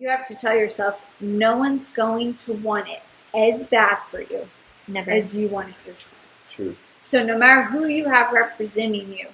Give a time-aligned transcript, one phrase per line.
[0.00, 3.02] You have to tell yourself no one's going to want it
[3.34, 4.48] as bad for you
[4.88, 5.10] Never.
[5.10, 6.22] as you want it yourself.
[6.48, 6.74] True.
[7.02, 9.28] So no matter who you have representing you,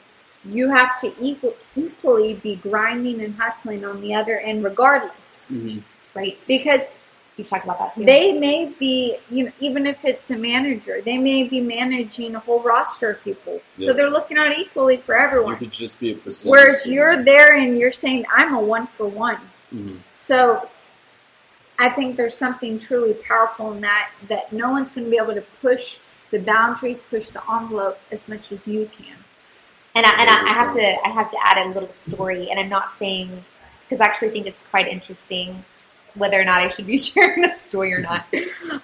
[0.44, 5.50] you have to equal, equally be grinding and hustling on the other end regardless.
[5.50, 5.78] hmm
[6.14, 6.36] right.
[6.48, 6.94] Because
[7.36, 8.04] You've talked about that too.
[8.04, 12.40] they may be, you know, even if it's a manager, they may be managing a
[12.40, 13.60] whole roster of people.
[13.76, 13.88] Yeah.
[13.88, 15.50] So they're looking out equally for everyone.
[15.50, 15.58] You everyone.
[15.58, 16.50] could just be a percentage.
[16.50, 19.38] Whereas you're there and you're saying, I'm a one for one.
[19.76, 20.68] Hmm So
[21.78, 25.34] I think there's something truly powerful in that, that no one's going to be able
[25.34, 25.98] to push
[26.30, 29.16] the boundaries, push the envelope as much as you can.
[29.94, 32.60] And I, and I, I have to I have to add a little story, and
[32.60, 33.44] I'm not saying
[33.84, 35.64] because I actually think it's quite interesting
[36.14, 38.26] whether or not I should be sharing this story or not.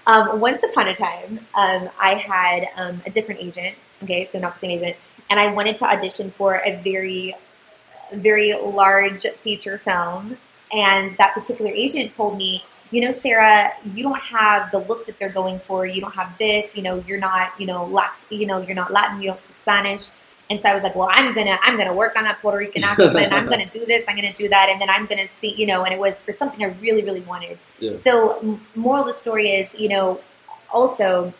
[0.06, 3.76] um, once upon a time, um, I had um, a different agent.
[4.02, 4.96] Okay, so not the same agent,
[5.28, 7.34] and I wanted to audition for a very
[8.12, 10.38] very large feature film,
[10.72, 12.64] and that particular agent told me.
[12.90, 15.86] You know, Sarah, you don't have the look that they're going for.
[15.86, 16.76] You don't have this.
[16.76, 17.58] You know, you're not.
[17.58, 18.38] You know, Latin.
[18.38, 19.22] You know, you're not Latin.
[19.22, 20.10] You don't speak Spanish.
[20.50, 22.84] And so I was like, well, I'm gonna I'm gonna work on that Puerto Rican
[22.84, 23.32] accent.
[23.32, 24.04] I'm gonna do this.
[24.06, 25.84] I'm gonna do that, and then I'm gonna see, you know.
[25.84, 27.58] And it was for something I really really wanted.
[27.78, 27.96] Yeah.
[28.04, 30.20] So, moral of the story is, you know,
[30.70, 31.32] also,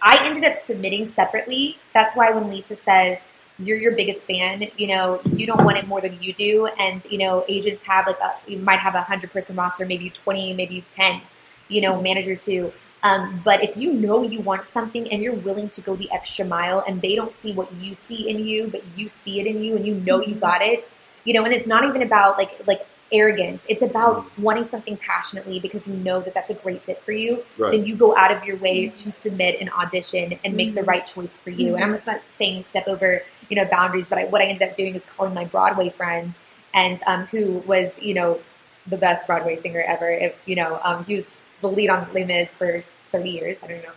[0.00, 1.78] I ended up submitting separately.
[1.92, 3.18] That's why when Lisa says
[3.58, 7.04] you're your biggest fan, you know, you don't want it more than you do, and
[7.10, 10.52] you know, agents have like a you might have a hundred person roster, maybe twenty,
[10.52, 11.20] maybe ten,
[11.68, 12.72] you know, manager too.
[13.02, 16.44] Um, but if you know you want something and you're willing to go the extra
[16.44, 19.62] mile, and they don't see what you see in you, but you see it in
[19.62, 20.40] you, and you know you mm-hmm.
[20.40, 20.88] got it,
[21.24, 23.62] you know, and it's not even about like like arrogance.
[23.68, 24.42] It's about mm-hmm.
[24.42, 27.44] wanting something passionately because you know that that's a great fit for you.
[27.58, 27.72] Right.
[27.72, 28.96] Then you go out of your way mm-hmm.
[28.96, 31.74] to submit an audition and make the right choice for you.
[31.74, 33.22] And I'm just not saying step over,
[33.52, 36.32] you know, boundaries, but I, what I ended up doing is calling my Broadway friend,
[36.72, 38.40] and um, who was, you know,
[38.86, 40.10] the best Broadway singer ever.
[40.10, 43.58] If you know, um, he was the lead on Les Mis for 30 years.
[43.62, 43.92] I don't know.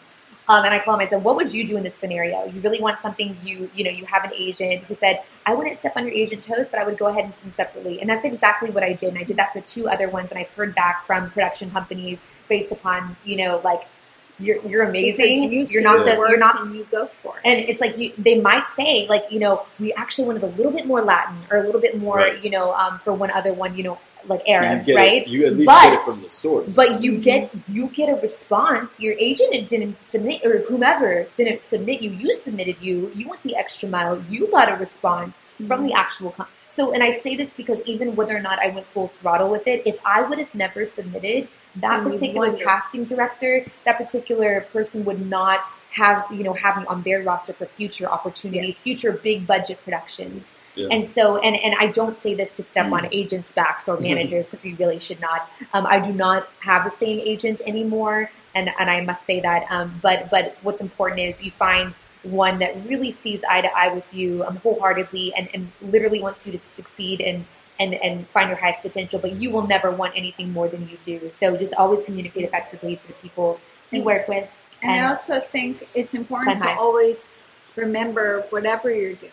[0.50, 1.08] Um, and I called him.
[1.08, 2.44] I said, "What would you do in this scenario?
[2.47, 3.38] You really want something?
[3.45, 6.44] You, you know, you have an agent." He said, "I wouldn't step on your agent
[6.44, 9.08] toes, but I would go ahead and sing separately." And that's exactly what I did.
[9.08, 10.31] And I did that for two other ones.
[10.31, 12.19] And I've heard back from production companies
[12.50, 13.88] based upon, you know, like
[14.40, 15.51] you're you're amazing.
[15.51, 17.41] You You're not see the work you're not and you go for it.
[17.46, 20.72] and it's like you, they might say, like you know, we actually wanted a little
[20.72, 22.44] bit more Latin or a little bit more, Right.
[22.44, 23.97] you know, um, for one other one, you know,
[24.28, 25.22] like You Arab, get right?
[25.22, 26.75] It, you at least But- get it from the source.
[26.75, 29.00] But you get you get a response.
[29.00, 32.09] Your agent didn't submit, or whomever didn't submit you.
[32.12, 33.12] You submitted you.
[33.16, 34.22] You went the extra mile.
[34.29, 36.31] You got a response from the actual.
[36.31, 39.50] Com- so, and I say this because even whether or not I went full throttle
[39.50, 41.47] with it, if I would have never submitted,
[41.78, 46.86] that And particular casting director, that particular person would not have you know have me
[46.88, 48.80] on their roster for future opportunities, Yes.
[48.80, 50.52] future big budget productions.
[50.75, 50.90] Yeah.
[50.91, 52.94] And so, and, and I don't say this to step Mm.
[52.97, 54.02] on agents' backs or Mhm.
[54.02, 55.50] managers because you really should not.
[55.74, 59.66] Um, I do not have the same agent anymore, and, and I must say that.
[59.69, 61.94] Um, but but what's important is you find
[62.24, 66.46] one that really sees eye to eye with you um, wholeheartedly and, and literally wants
[66.46, 67.46] you to succeed and,
[67.80, 69.19] and, and find your highest potential.
[69.19, 71.30] But you will never want anything more than you do.
[71.30, 73.59] So just always communicate effectively to the people
[73.91, 74.50] you work with.
[74.81, 76.75] And I also think it's important to high.
[76.75, 77.41] always
[77.75, 79.31] remember whatever you're doing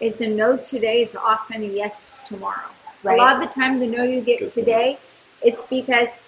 [0.00, 2.70] is a no today is often a yes tomorrow.
[3.02, 3.18] Right.
[3.18, 4.50] A lot of the time, the no you get Good point.
[4.52, 4.98] today,
[5.42, 6.20] it's because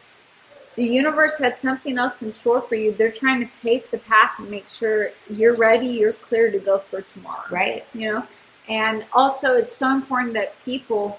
[0.76, 2.92] the universe had something else in store for you.
[2.92, 6.78] They're trying to pave the path and make sure you're ready, you're clear to go
[6.78, 7.84] for tomorrow Right.
[7.94, 8.26] you know
[8.68, 11.18] and also it's so important that people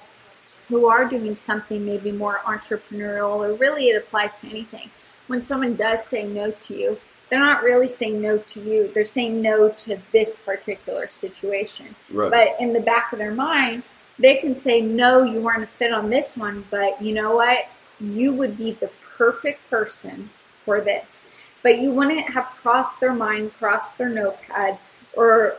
[0.68, 4.90] who are doing something maybe more entrepreneurial or really it applies to anything
[5.28, 6.98] when someone does say no to you
[7.30, 11.96] they're not really saying no to you they're saying no to this particular situation.
[12.12, 12.32] Right.
[12.32, 13.84] but in the back of their mind
[14.18, 17.66] they can say no you weren't a fit on this one but you know what?
[18.00, 20.30] You would be the perfect person
[20.66, 21.28] for this.
[21.64, 24.78] But you wouldn't have crossed their mind crossed their notepad
[25.14, 25.58] or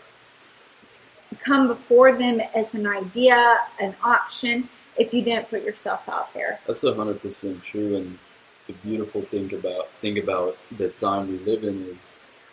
[1.40, 6.58] come before them as an idea an option if you didn't put yourself out there
[6.66, 7.96] That's hundred percent true.
[7.96, 8.18] And
[8.66, 12.10] the beautiful thing about thing about the time we live in is,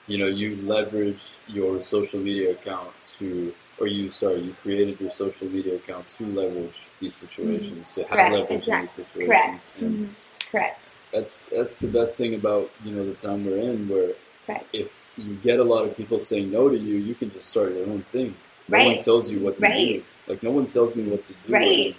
[0.08, 5.12] you know, you leveraged your social media account to, or you sorry, you created your
[5.12, 9.28] social media account to leverage these situations, to have Correct, leverage in these situations.
[9.28, 9.82] correct.
[9.82, 10.14] And mm-hmm,
[10.52, 10.92] Correct.
[11.12, 14.14] that's that's the best thing about you know the time we're in, where
[14.46, 14.68] Correct.
[14.74, 17.74] if you get a lot of people saying no to you, you can just start
[17.74, 18.36] your own thing.
[18.68, 20.04] No one tells you what to Right.
[20.04, 20.04] do.
[20.28, 21.54] Like no one tells me what to do.
[21.54, 21.96] Right.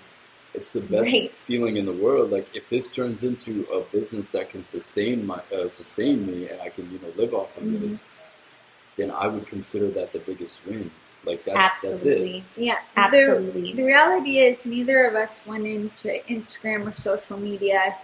[0.54, 1.30] And It's the best Right.
[1.32, 2.30] feeling in the world.
[2.30, 6.60] Like if this turns into a business that can sustain my uh, sustain me, and
[6.60, 7.80] I can you know live off of Mhm.
[7.80, 8.02] this,
[8.96, 10.90] then I would consider that the biggest win.
[11.24, 12.42] Like that's that's it.
[12.56, 13.72] Yeah Absolutely.
[13.72, 17.96] the, the reality is neither of us went into instagram or social media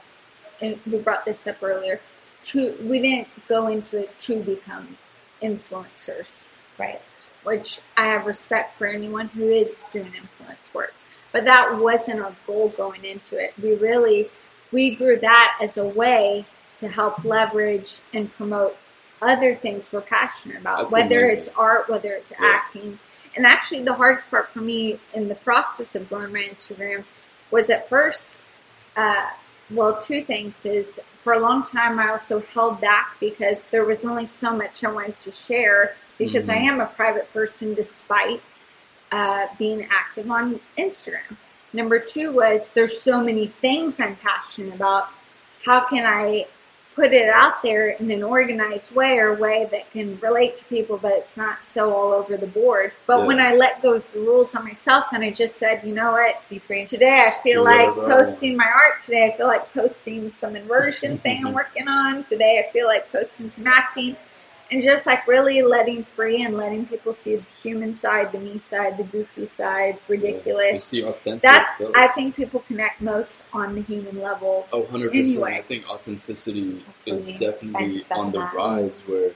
[0.61, 2.01] and we brought this up earlier.
[2.45, 4.97] To we didn't go into it to become
[5.43, 6.47] influencers,
[6.79, 7.01] Right.
[7.45, 10.95] which I have respect for anyone who is doing influence work.
[11.33, 13.55] But that wasn't our goal going into it.
[13.63, 14.29] We really
[14.73, 16.45] we grew that as a way
[16.79, 18.77] to help leverage and promote
[19.21, 21.39] other things we're passionate about, That's whether amazing.
[21.39, 22.47] it's art, whether it's Yeah.
[22.47, 22.99] acting.
[23.37, 27.05] And actually, the hardest part for me in the process of growing my Instagram
[27.51, 28.39] was at first,
[28.97, 29.27] uh,
[29.71, 34.05] well, two things is for a long time I also held back because there was
[34.05, 36.69] only so much I wanted to share because I Mhm.
[36.69, 38.43] am a private person despite
[39.13, 41.37] uh, being active on Instagram.
[41.73, 45.09] Number two was there's so many things I'm passionate about.
[45.65, 46.47] How can I
[46.97, 50.99] put it out there in an organized way or way that can relate to people,
[50.99, 52.93] but it's not so all over the board?
[53.07, 53.27] But Yeah.
[53.27, 56.13] when I let go of the rules on myself and I just said, you know
[56.13, 56.85] what, Be free.
[56.87, 59.01] today I feel do like posting my art.
[59.03, 62.25] Today I feel like posting some inversion thing I'm working on.
[62.25, 64.17] Today I feel like posting some acting.
[64.73, 68.57] And just like really letting free and letting people see the human side, the me
[68.59, 70.73] side, the goofy side, ridiculous.
[70.75, 71.93] Just the authentic That's self.
[71.97, 74.69] I think people connect most on the human level.
[74.73, 75.43] Oh, 100%.
[75.43, 77.33] I think authenticity Absolutely.
[77.33, 78.55] is definitely on the that.
[78.55, 79.33] rise where,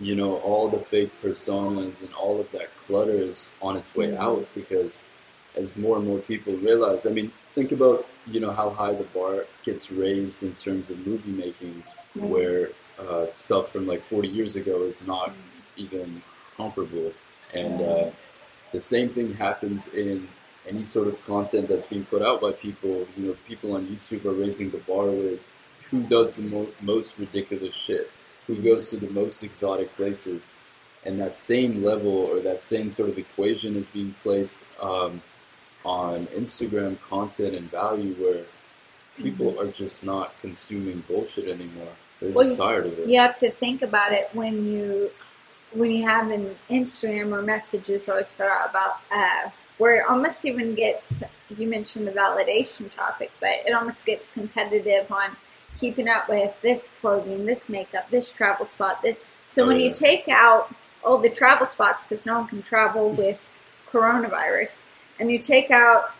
[0.00, 4.08] you know, all the fake personas and all of that clutter is on its way
[4.08, 4.18] Mhm.
[4.18, 5.00] out because
[5.56, 9.04] as more and more people realize, I mean, think about, you know, how high the
[9.04, 11.84] bar gets raised in terms of movie making
[12.16, 12.28] Mhm.
[12.28, 15.32] where uh, stuff from like 40 years ago is not
[15.76, 16.22] even
[16.56, 17.12] comparable.
[17.52, 18.10] And uh,
[18.72, 20.28] the same thing happens in
[20.68, 23.06] any sort of content that's being put out by people.
[23.16, 25.40] You know, people on YouTube are raising the bar with
[25.90, 28.10] who does the mo- most ridiculous shit,
[28.46, 30.50] who goes to the most exotic places.
[31.04, 35.20] And that same level or that same sort of equation is being placed um,
[35.84, 38.44] on Instagram content and value where
[39.16, 41.92] people are just not consuming bullshit anymore.
[42.24, 43.06] They're Well, just tired of it.
[43.08, 45.10] You have to think about it when you
[45.72, 50.44] when you have an Instagram or messages always put out about uh, where it almost
[50.44, 51.24] even gets
[51.56, 55.36] you mentioned the validation topic, but it almost gets competitive on
[55.80, 59.02] keeping up with this clothing, this makeup, this travel spot.
[59.02, 59.16] This,
[59.48, 59.86] so Oh, when yeah.
[59.88, 60.72] you take out
[61.04, 63.40] all the travel spots because no one can travel with
[63.90, 64.84] coronavirus,
[65.18, 66.10] and you take out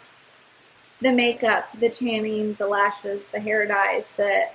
[1.00, 4.46] the makeup, the tanning, the lashes, the hair dyes, the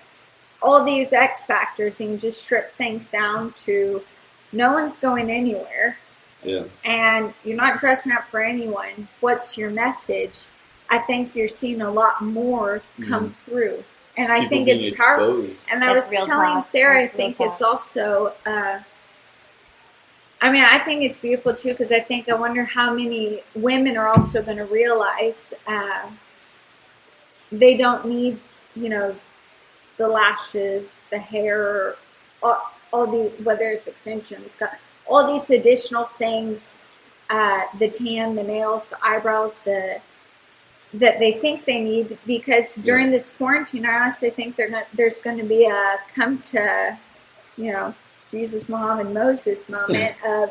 [0.61, 4.01] all these X factors, and you just strip things down to
[4.51, 5.97] no one's going anywhere
[6.44, 6.63] Yeah.
[6.83, 9.07] and you're not dressing up for anyone.
[9.19, 10.45] What's your message?
[10.89, 13.83] I think you're seeing a lot more come through,
[14.17, 15.44] and I think being it's powerful.
[15.45, 15.69] exposed.
[15.71, 16.65] And I That's was telling talk.
[16.65, 18.33] Sarah, I That's real think it's also.
[18.45, 18.79] Uh,
[20.41, 23.97] I mean, I think it's beautiful too because I think I wonder how many women
[23.97, 26.09] are also going to realize uh,
[27.51, 28.39] they don't need,
[28.75, 29.15] you know,
[29.99, 31.95] the lashes, the hair,
[32.41, 34.57] all, all the whether it's extensions,
[35.05, 36.79] all these additional things,
[37.29, 39.99] uh, the tan, the nails, the eyebrows, the
[40.93, 45.19] that they think they need because during this quarantine, I honestly think they're not, there's
[45.19, 46.97] going to be a come to,
[47.57, 47.93] you know,
[48.27, 50.49] Jesus, and Moses moment of,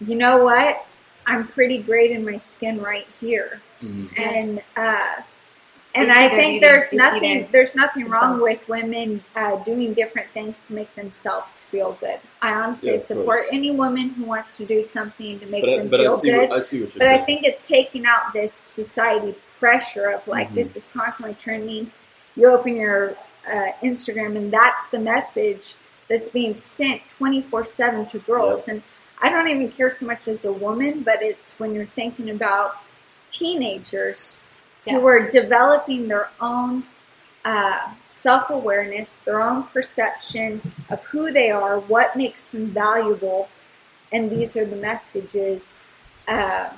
[0.00, 0.86] you know what,
[1.26, 4.18] I'm pretty great in my skin right here, Mhm.
[4.18, 5.22] and uh,
[5.94, 10.64] and I think there's nothing their- there's nothing wrong with women uh, doing different things
[10.66, 12.18] to make themselves feel good.
[12.40, 13.46] I honestly Yeah, support course.
[13.52, 16.12] any woman who wants to do something to make But, I, them but I feel
[16.12, 16.48] see good.
[16.50, 20.26] what I see what you're But I think it's taking out this society pressure of
[20.28, 20.54] like Mhm.
[20.54, 21.90] this is constantly trending.
[22.36, 23.16] You open your
[23.50, 25.74] uh, Instagram and that's the message
[26.08, 28.68] that's being sent twenty four seven to girls.
[28.68, 28.82] And
[29.20, 32.76] I don't even care so much as a woman, but it's when you're thinking about
[33.30, 34.42] teenagers
[34.84, 34.94] Yeah.
[34.94, 36.84] who are developing their own
[37.44, 43.48] uh, self awareness, their own perception of who they are, what makes them valuable,
[44.12, 45.84] and these are the messages
[46.28, 46.70] uh,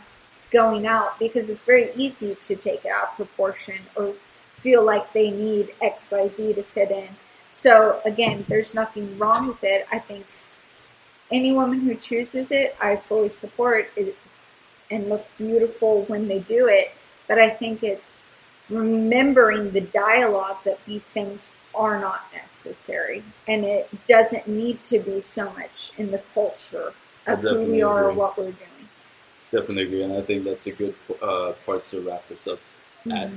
[0.50, 4.14] going out because it's very easy to take it out of proportion or
[4.54, 7.08] feel like they need XYZ to fit in.
[7.52, 9.86] So, again, there's nothing wrong with it.
[9.90, 10.26] I think
[11.30, 14.16] any woman who chooses it, I fully support it
[14.90, 16.92] and look beautiful when they do it.
[17.32, 18.20] But I think it's
[18.68, 25.22] remembering the dialogue that these things are not necessary and it doesn't need to be
[25.22, 26.92] so much in the culture
[27.26, 28.88] of who we are or what we're doing.
[29.48, 32.58] Definitely agree, and I think that's a good uh, part to wrap this up
[33.10, 33.30] at.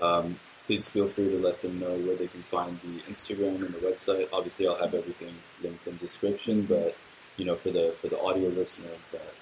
[0.00, 3.74] Um, please feel free to let them know where they can find the Instagram and
[3.74, 4.26] the website.
[4.32, 6.96] Obviously, I'll have everything linked in description, but
[7.36, 9.34] you know, for the for the audio listeners that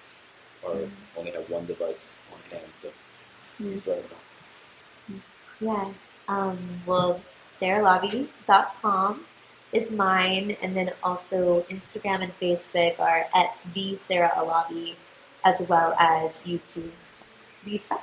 [0.66, 2.90] are only have one device on hand, so
[3.70, 4.18] Just let them
[5.60, 5.72] know.
[5.72, 5.92] Yeah.
[6.28, 7.20] Um, well,
[7.60, 9.24] sarahlavie.com
[9.72, 14.96] is mine, and then also Instagram and Facebook are at the Sarah Alavi,
[15.44, 16.90] as well as YouTube.
[17.64, 17.98] Lisa.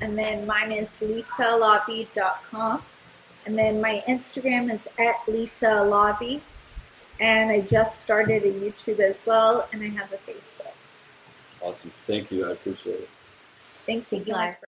[0.00, 2.82] And then mine is lisalavi.com.
[3.46, 6.40] And then my Instagram is at Lisa Alavi.
[7.20, 10.72] And I just started a YouTube as well, and I have a Facebook.
[11.60, 11.92] Awesome.
[12.06, 12.48] Thank you.
[12.48, 13.08] I appreciate it.
[13.86, 14.46] Thank you Thank so much.
[14.50, 14.58] Liza.